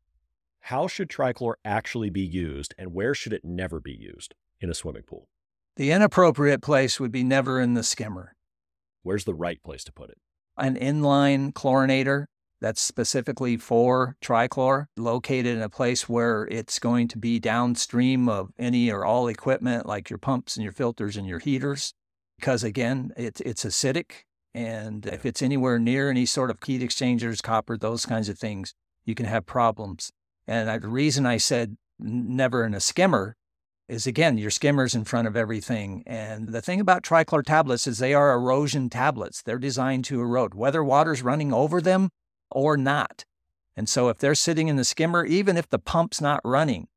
[0.66, 4.74] how should trichlor actually be used and where should it never be used in a
[4.74, 5.28] swimming pool?
[5.76, 8.36] The inappropriate place would be never in the skimmer.
[9.04, 10.18] Where's the right place to put it?
[10.58, 12.26] An inline chlorinator
[12.60, 18.52] that's specifically for trichlor, located in a place where it's going to be downstream of
[18.60, 21.94] any or all equipment like your pumps and your filters and your heaters.
[22.40, 24.24] Because again, it's it's acidic.
[24.54, 28.74] And if it's anywhere near any sort of heat exchangers, copper, those kinds of things,
[29.06, 30.12] you can have problems.
[30.48, 33.36] And I, the reason I said never in a skimmer
[33.88, 36.04] is again your skimmers in front of everything.
[36.06, 39.42] And the thing about trichlor tablets is they are erosion tablets.
[39.42, 42.10] They're designed to erode, whether water's running over them
[42.50, 43.26] or not.
[43.76, 46.88] And so if they're sitting in the skimmer, even if the pump's not running,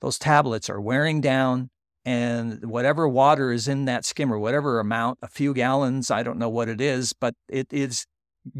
[0.00, 1.70] those tablets are wearing down
[2.06, 6.48] and whatever water is in that skimmer, whatever amount, a few gallons, I don't know
[6.48, 8.06] what it is, but it is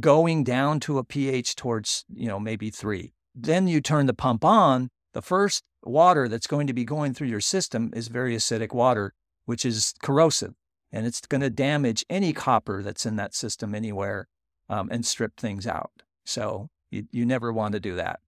[0.00, 3.14] going down to a pH towards, you know, maybe three.
[3.36, 4.90] Then you turn the pump on.
[5.12, 9.14] The first water that's going to be going through your system is very acidic water,
[9.44, 10.54] which is corrosive,
[10.90, 14.26] and it's going to damage any copper that's in that system anywhere
[14.68, 15.92] um, and strip things out.
[16.24, 18.18] So you, you never want to do that.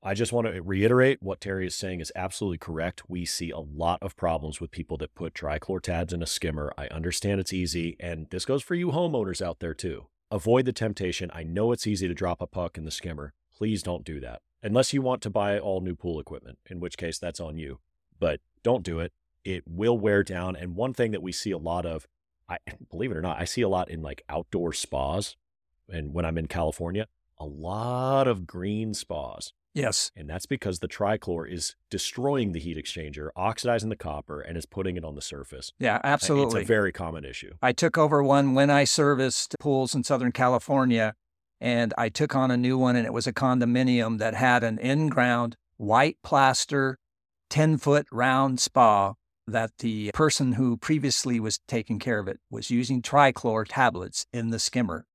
[0.00, 3.10] I just want to eh, reiterate what Terry is saying is absolutely correct.
[3.10, 6.72] We see a lot of problems with people that put trichlor tabs in a skimmer.
[6.78, 10.06] I understand it's easy, and this goes for you homeowners out there too.
[10.30, 11.30] Avoid the temptation.
[11.34, 13.32] I know it's easy to drop a puck in the skimmer.
[13.56, 14.40] Please don't do that.
[14.62, 17.80] Unless you want to buy all new pool equipment, in which case that's on you.
[18.20, 19.12] But don't do it.
[19.44, 20.54] It will wear down.
[20.54, 22.06] And one thing that we see a lot of,
[22.48, 22.58] I
[22.90, 25.34] believe it or not, I see a lot in like outdoor spas.
[25.88, 27.08] And when I'm in California,
[27.38, 30.10] a lot of green spas Yes.
[30.16, 34.66] And that's because the trichlor is destroying the heat exchanger, oxidizing the copper, and is
[34.66, 35.72] putting it on the surface.
[35.78, 36.60] Yeah, absolutely.
[36.60, 37.54] It's a very common issue.
[37.62, 41.14] I took over one when I serviced pools in Southern California,
[41.60, 44.78] and I took on a new one, and it was a condominium that had an
[44.78, 46.98] in ground white plaster,
[47.50, 49.14] 10 foot round spa
[49.46, 54.50] that the person who previously was taking care of it was using trichlor tablets in
[54.50, 55.06] the skimmer.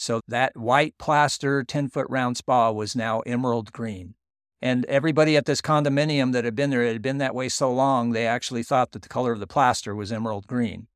[0.00, 4.14] So that white plaster, 10 foot round spa was now emerald green.
[4.62, 7.72] And everybody at this condominium that had been there, it had been that way so
[7.72, 10.86] long, they actually thought that the color of the plaster was emerald green.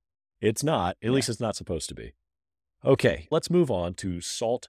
[0.40, 0.90] It's not.
[1.02, 1.10] At yeah.
[1.10, 2.14] least it's not supposed to be.
[2.84, 4.68] Okay, let's move on to salt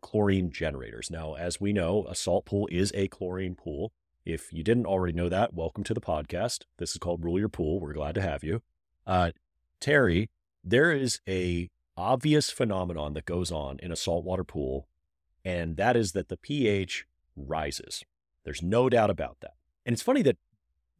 [0.00, 1.08] chlorine generators.
[1.08, 3.92] Now, as we know, a salt pool is a chlorine pool.
[4.24, 6.64] If you didn't already know that, welcome to the podcast.
[6.78, 7.78] This is called Rule Your Pool.
[7.78, 8.60] We're glad to have you.
[9.06, 9.30] Uh,
[9.78, 10.30] Terry,
[10.64, 14.88] there is a obvious phenomenon that goes on in a saltwater pool,
[15.44, 18.04] and that is that the pH rises.
[18.44, 19.54] There's no doubt about that.
[19.84, 20.38] And it's funny that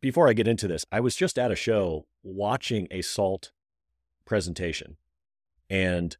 [0.00, 3.52] before I get into this, I was just at a show watching a salt
[4.24, 4.96] presentation,
[5.70, 6.16] and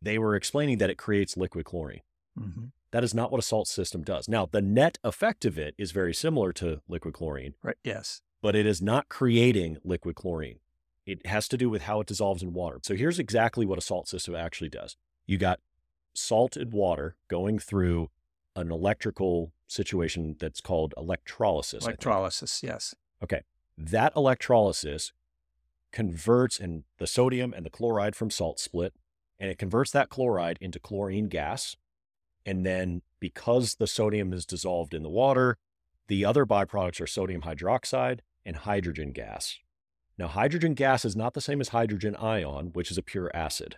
[0.00, 2.02] they were explaining that it creates liquid chlorine.
[2.38, 2.66] Mm-hmm.
[2.92, 4.28] That is not what a salt system does.
[4.28, 7.54] Now, the net effect of it is very similar to liquid chlorine.
[7.62, 7.76] Right.
[7.82, 8.20] Yes.
[8.42, 10.58] But it is not creating liquid chlorine.
[11.06, 12.78] It has to do with how it dissolves in water.
[12.82, 14.96] So here's exactly what a salt system actually does.
[15.26, 15.60] You got
[16.14, 18.08] salted water going through
[18.54, 21.84] an electrical situation that's called electrolysis.
[21.84, 22.94] Electrolysis, yes.
[23.22, 23.42] Okay.
[23.76, 25.12] That electrolysis
[25.92, 28.94] converts and the sodium and the chloride from salt split,
[29.38, 31.76] and it converts that chloride into chlorine gas.
[32.44, 35.58] And then because the sodium is dissolved in the water,
[36.08, 39.58] the other byproducts are sodium hydroxide and hydrogen gas.
[40.18, 43.76] Now, hydrogen gas is not the same as hydrogen ion, which is a pure acid.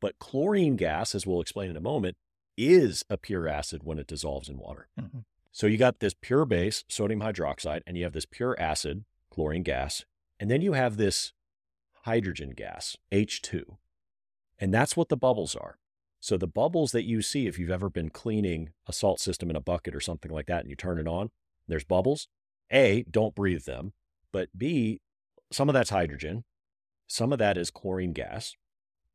[0.00, 2.16] But chlorine gas, as we'll explain in a moment,
[2.56, 4.88] is a pure acid when it dissolves in water.
[5.00, 5.20] Mm-hmm.
[5.52, 9.62] So you got this pure base, sodium hydroxide, and you have this pure acid, chlorine
[9.62, 10.04] gas,
[10.40, 11.32] and then you have this
[12.02, 13.62] hydrogen gas, H2.
[14.58, 15.78] And that's what the bubbles are.
[16.20, 19.56] So the bubbles that you see if you've ever been cleaning a salt system in
[19.56, 21.30] a bucket or something like that and you turn it on,
[21.66, 22.28] there's bubbles.
[22.70, 23.92] A, don't breathe them.
[24.32, 25.00] But B,
[25.52, 26.44] some of that's hydrogen,
[27.06, 28.54] some of that is chlorine gas.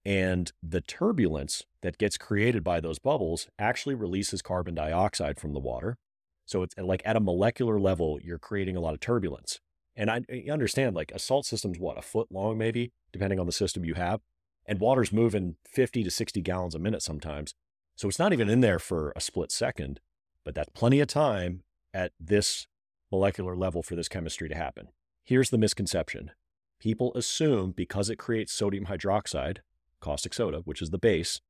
[0.06, 5.60] And the turbulence that gets created by those bubbles actually releases carbon dioxide from the
[5.60, 5.97] water.
[6.45, 9.60] So it's like at a molecular level, you're creating a lot of turbulence.
[9.97, 13.52] And I, understand like a salt system's what, a foot long maybe, depending on the
[13.52, 14.21] system you have.
[14.65, 17.54] And water's moving 50 to 60 gallons a minute sometimes.
[17.95, 20.00] So it's not even in there for a split second,
[20.45, 22.67] but that's plenty of time at this
[23.12, 24.89] molecular level for this chemistry to happen.
[25.27, 26.31] Here's the misconception
[26.79, 29.57] people assume because it creates sodium hydroxide,
[29.99, 31.41] caustic soda, which is the base,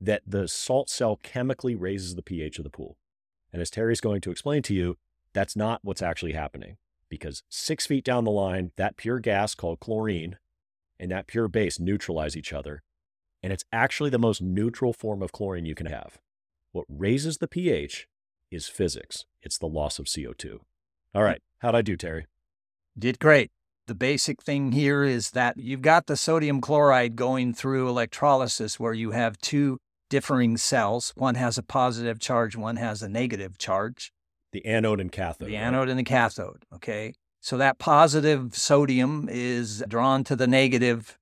[0.00, 2.96] that the salt cell chemically raises the pH of the pool.
[3.52, 4.98] And as Terry's going to explain to you,
[5.32, 6.76] that's not what's actually happening
[7.08, 10.38] because six feet down the line, that pure gas called chlorine
[11.00, 12.84] and that pure base neutralize each other.
[13.42, 16.18] And it's actually the most neutral form of chlorine you can have.
[16.70, 18.06] What raises the pH
[18.52, 20.60] is physics, it's the loss of CO2.
[21.16, 22.26] All right, how'd I do, Terry?
[22.98, 23.52] Did great.
[23.86, 28.92] The basic thing here is that you've got the sodium chloride going through electrolysis where
[28.92, 29.78] you have two
[30.10, 31.12] differing cells.
[31.14, 34.12] One has a positive charge, one has a negative charge.
[34.52, 35.48] The anode and cathode.
[35.48, 35.62] The right?
[35.62, 36.64] anode and the cathode.
[36.74, 37.14] Okay.
[37.40, 41.16] So that positive sodium is drawn to the negative,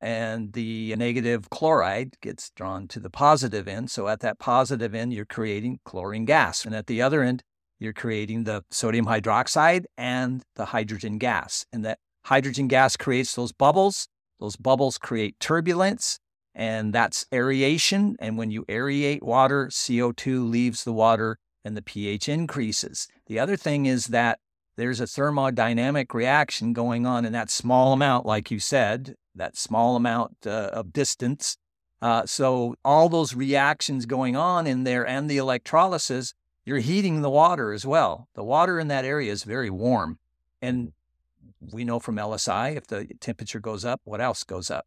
[0.00, 3.90] and the negative chloride gets drawn to the positive end.
[3.90, 6.64] So at that positive end, you're creating chlorine gas.
[6.64, 7.42] And at the other end,
[7.78, 11.64] you're creating the sodium hydroxide and the hydrogen gas.
[11.72, 14.08] And that hydrogen gas creates those bubbles.
[14.40, 16.18] Those bubbles create turbulence,
[16.54, 18.16] and that's aeration.
[18.20, 23.08] And when you aerate water, CO2 leaves the water and the pH increases.
[23.26, 24.38] The other thing is that
[24.76, 29.96] there's a thermodynamic reaction going on in that small amount, like you said, that small
[29.96, 31.56] amount uh, of distance.
[32.00, 36.32] Uh, so, all those reactions going on in there and the electrolysis,
[36.68, 38.28] you're heating the water as well.
[38.34, 40.18] The water in that area is very warm.
[40.60, 40.92] And
[41.72, 44.86] we know from LSI, if the temperature goes up, what else goes up?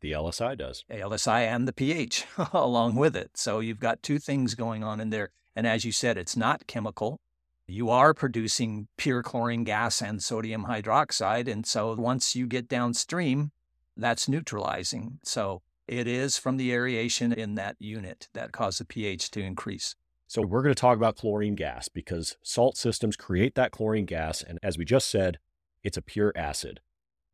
[0.00, 0.84] The LSI does.
[0.90, 3.30] LSI and the pH along with it.
[3.34, 5.30] So, you've got two things going on in there.
[5.54, 7.20] And as you said, it's not chemical
[7.68, 11.48] you are producing pure chlorine gas and sodium hydroxide.
[11.50, 13.50] And so once you get downstream,
[13.96, 15.18] that's neutralizing.
[15.24, 19.96] So it is from the aeration in that unit that causes the pH to increase.
[20.28, 24.42] So we're going to talk about chlorine gas because salt systems create that chlorine gas.
[24.42, 25.38] And as we just said,
[25.84, 26.80] it's a pure acid.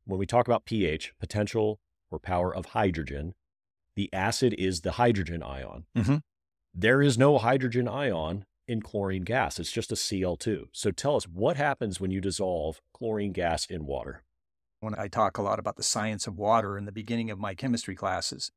[0.05, 3.35] When we talk about pH, potential or power of hydrogen,
[3.97, 5.85] the acid is the hydrogen ion.
[5.97, 6.17] Mm-hmm.
[6.75, 9.59] There is no hydrogen ion in chlorine gas.
[9.59, 10.65] It's just a Cl2.
[10.73, 14.23] So tell us what happens when you dissolve chlorine gas in water.
[14.81, 17.55] When I talk a lot about the science of water in the beginning of my
[17.55, 18.51] chemistry classes,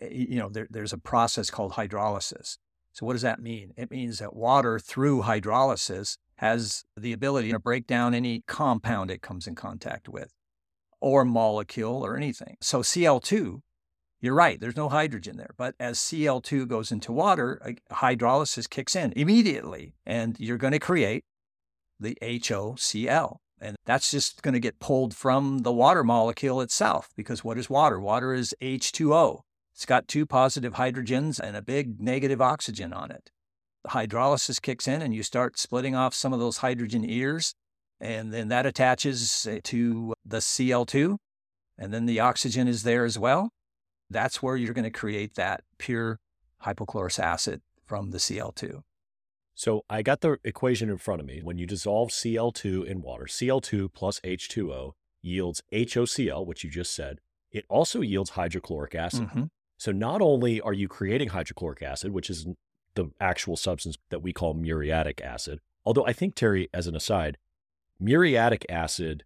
[0.00, 2.58] eh, you know, there, there's a process called hydrolysis.
[2.96, 3.74] So what does that mean?
[3.76, 9.20] It means that water through hydrolysis has the ability to break down any compound it
[9.20, 10.32] comes in contact with
[10.98, 12.56] or molecule or anything.
[12.62, 13.60] So Cl2
[14.20, 15.50] you're right, there's no hydrogen there.
[15.58, 17.60] But as Cl2 goes into water,
[17.92, 21.24] hydrolysis kicks in immediately, and you're going to create
[22.00, 23.36] the HOCl.
[23.60, 27.70] And that's just going to get pulled from the water molecule itself because what is
[27.70, 28.00] water?
[28.00, 29.40] Water is H2O.
[29.76, 33.30] It's got two positive hydrogens and a big negative oxygen on it.
[33.84, 37.52] The hydrolysis kicks in and you start splitting off some of those hydrogen ears,
[38.00, 41.18] and then that attaches to the Cl2,
[41.76, 43.50] and then the oxygen is there as well.
[44.08, 46.20] That's where you're going to create that pure
[46.64, 48.80] hypochlorous acid from the Cl2.
[49.54, 51.42] So I got the equation in front of me.
[51.44, 57.18] When you dissolve Cl2 in water, Cl2 plus H2O yields HOCl, which you just said.
[57.52, 59.28] It also yields hydrochloric acid.
[59.28, 59.44] Mm-hmm.
[59.78, 62.46] So not only are you creating hydrochloric acid, which is
[62.94, 67.36] the actual substance that we call muriatic acid, although I think, Terry, as an aside,
[68.00, 69.24] muriatic acid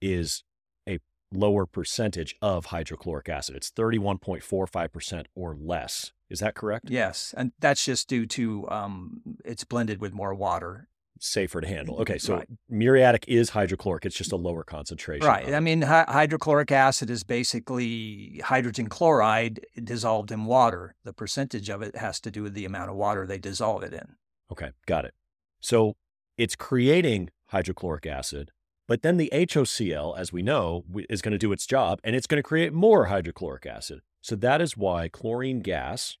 [0.00, 0.44] is
[0.88, 0.98] a
[1.32, 3.56] lower percentage of hydrochloric acid.
[3.56, 6.12] It's 31.45% or less.
[6.28, 6.88] Is that correct?
[6.88, 7.34] Yes.
[7.36, 10.88] And that's just due to um, it's blended with more water.
[11.24, 11.98] Safer to handle.
[12.00, 12.18] Okay.
[12.18, 12.48] So right.
[12.68, 14.04] muriatic is hydrochloric.
[14.04, 15.26] It's just a lower concentration.
[15.26, 15.54] Right.
[15.54, 20.96] I mean, hydrochloric acid is basically hydrogen chloride dissolved in water.
[21.04, 23.92] The percentage of it has to do with the amount of water they dissolve it
[23.92, 24.16] in.
[24.50, 24.70] Okay.
[24.86, 25.14] Got it.
[25.60, 25.94] So
[26.36, 28.50] it's creating hydrochloric acid
[28.88, 32.26] but then the HOCl, as we know, is going to do its job and it's
[32.26, 34.00] going to create more hydrochloric acid.
[34.20, 36.18] So that is why chlorine gas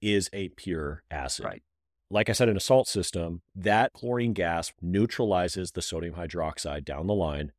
[0.00, 1.44] is a pure acid.
[1.44, 1.62] Right.
[2.10, 7.06] Like I said, in a salt system, that chlorine gas neutralizes the sodium hydroxide down
[7.06, 7.52] the line.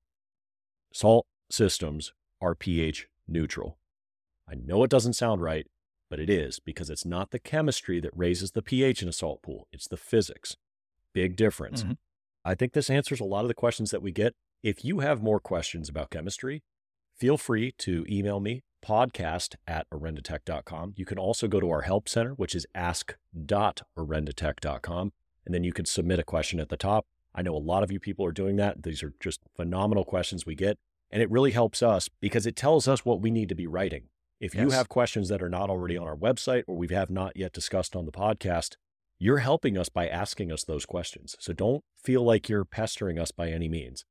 [0.94, 3.78] Salt systems are pH neutral.
[4.50, 5.68] I know it doesn't sound right,
[6.10, 9.42] but it is because it's not the chemistry that raises the pH in a salt
[9.42, 10.58] pool, it's the physics.
[11.14, 11.84] Big difference.
[11.84, 11.94] Mm-hmm.
[12.44, 14.34] I think this answers a lot of the questions that we get.
[14.62, 16.64] If you have more questions about chemistry,
[17.16, 20.94] feel free to email me, podcast at orendatech.com.
[20.96, 25.14] You can also go to our help center, which is ask.orendatech.com,
[25.46, 27.08] and then you can submit a question at the top.
[27.34, 28.84] I know a lot of you people are doing that.
[28.84, 30.78] These are just phenomenal questions we get,
[31.10, 34.10] and it really helps us because it tells us what we need to be writing.
[34.40, 34.64] If yes.
[34.64, 37.54] you have questions that are not already on our website or we have not yet
[37.54, 38.76] discussed on the podcast,
[39.20, 41.36] you're helping us by asking us those questions.
[41.40, 44.04] So don't feel like you're pestering us by any means.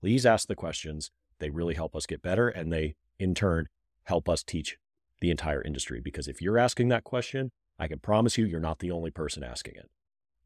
[0.00, 1.10] Please ask the questions.
[1.38, 3.68] They really help us get better and they, in turn,
[4.04, 4.78] help us teach
[5.20, 6.00] the entire industry.
[6.00, 9.42] Because if you're asking that question, I can promise you, you're not the only person
[9.42, 9.90] asking it,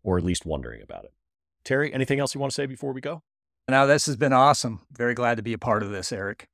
[0.03, 1.13] or at least wondering about it.
[1.65, 3.23] Terry, anything else you want to say before we go?
[3.69, 4.81] Now, this has been awesome.
[4.91, 6.49] Very glad to be a part of this, Eric.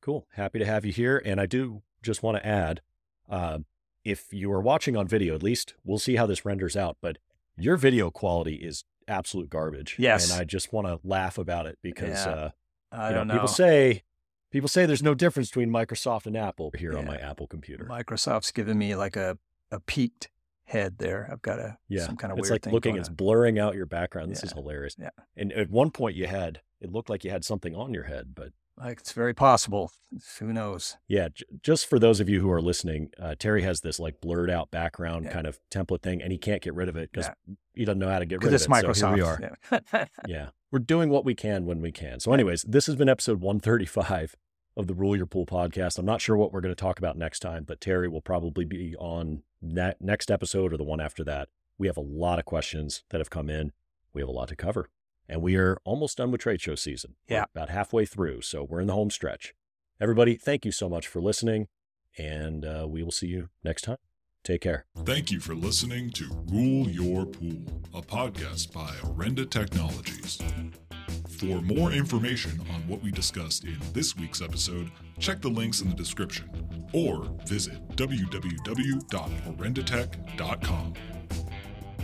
[0.00, 0.28] Cool.
[0.34, 1.20] Happy to have you here.
[1.24, 2.80] And I do just want to add
[3.28, 3.58] uh,
[4.04, 7.18] if you are watching on video, at least we'll see how this renders out, but
[7.56, 9.96] your video quality is absolute garbage.
[9.98, 10.30] Yes.
[10.30, 12.32] And I just want to laugh about it because, yeah.
[12.32, 12.50] uh,
[12.92, 14.04] I you know, know, people say,
[14.50, 16.98] people say there's no difference between Microsoft and Apple here yeah.
[16.98, 17.84] on my Apple computer.
[17.84, 19.38] Microsoft's giving me like a,
[19.70, 20.28] a peaked
[20.64, 21.28] head there.
[21.30, 22.04] I've got a, yeah.
[22.04, 23.14] some kind of it's weird like looking, it's on.
[23.14, 24.30] blurring out your background.
[24.30, 24.46] This yeah.
[24.46, 24.96] is hilarious.
[24.98, 25.10] Yeah.
[25.36, 28.34] And at one point you had, it looked like you had something on your head,
[28.34, 29.92] but Like it's very possible.
[30.38, 30.96] Who knows?
[31.08, 34.20] Yeah, j- just for those of you who are listening, uh, Terry has this like
[34.20, 35.32] blurred out background yeah.
[35.32, 37.30] kind of template thing, and he can't get rid of it because
[37.74, 38.70] he doesn't know how to get rid of it's it.
[38.70, 38.96] Microsoft.
[38.96, 40.08] So here we are.
[40.28, 40.48] Yeah.
[40.70, 42.20] we're doing what we can when we can.
[42.20, 44.36] So, anyways, this has been episode 135
[44.76, 45.98] of the Rule Your Pool podcast.
[45.98, 48.64] I'm not sure what we're going to talk about next time, but Terry will probably
[48.64, 51.48] be on that next episode or the one after that.
[51.78, 53.72] We have a lot of questions that have come in.
[54.12, 54.88] We have a lot to cover.
[55.28, 57.16] And we are almost done with trade show season.
[57.28, 57.40] Yeah.
[57.54, 58.42] We're about halfway through.
[58.42, 59.54] So we're in the home stretch.
[60.00, 61.68] Everybody, thank you so much for listening.
[62.18, 63.98] And uh, we will see you next time.
[64.46, 64.84] Take care.
[64.98, 70.40] Thank you for listening to Rule Your Pool, a podcast by Orenda Technologies.
[71.28, 75.88] For more information on what we discussed in this week's episode, check the links in
[75.88, 76.48] the description
[76.92, 80.92] or visit www.orendatech.com.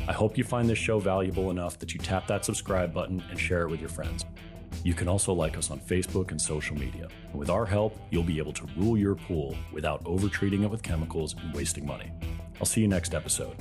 [0.08, 3.38] I hope you find this show valuable enough that you tap that subscribe button and
[3.38, 4.24] share it with your friends.
[4.84, 7.08] You can also like us on Facebook and social media.
[7.30, 10.82] And with our help, you'll be able to rule your pool without overtreating it with
[10.82, 12.10] chemicals and wasting money.
[12.58, 13.56] I'll see you next episode.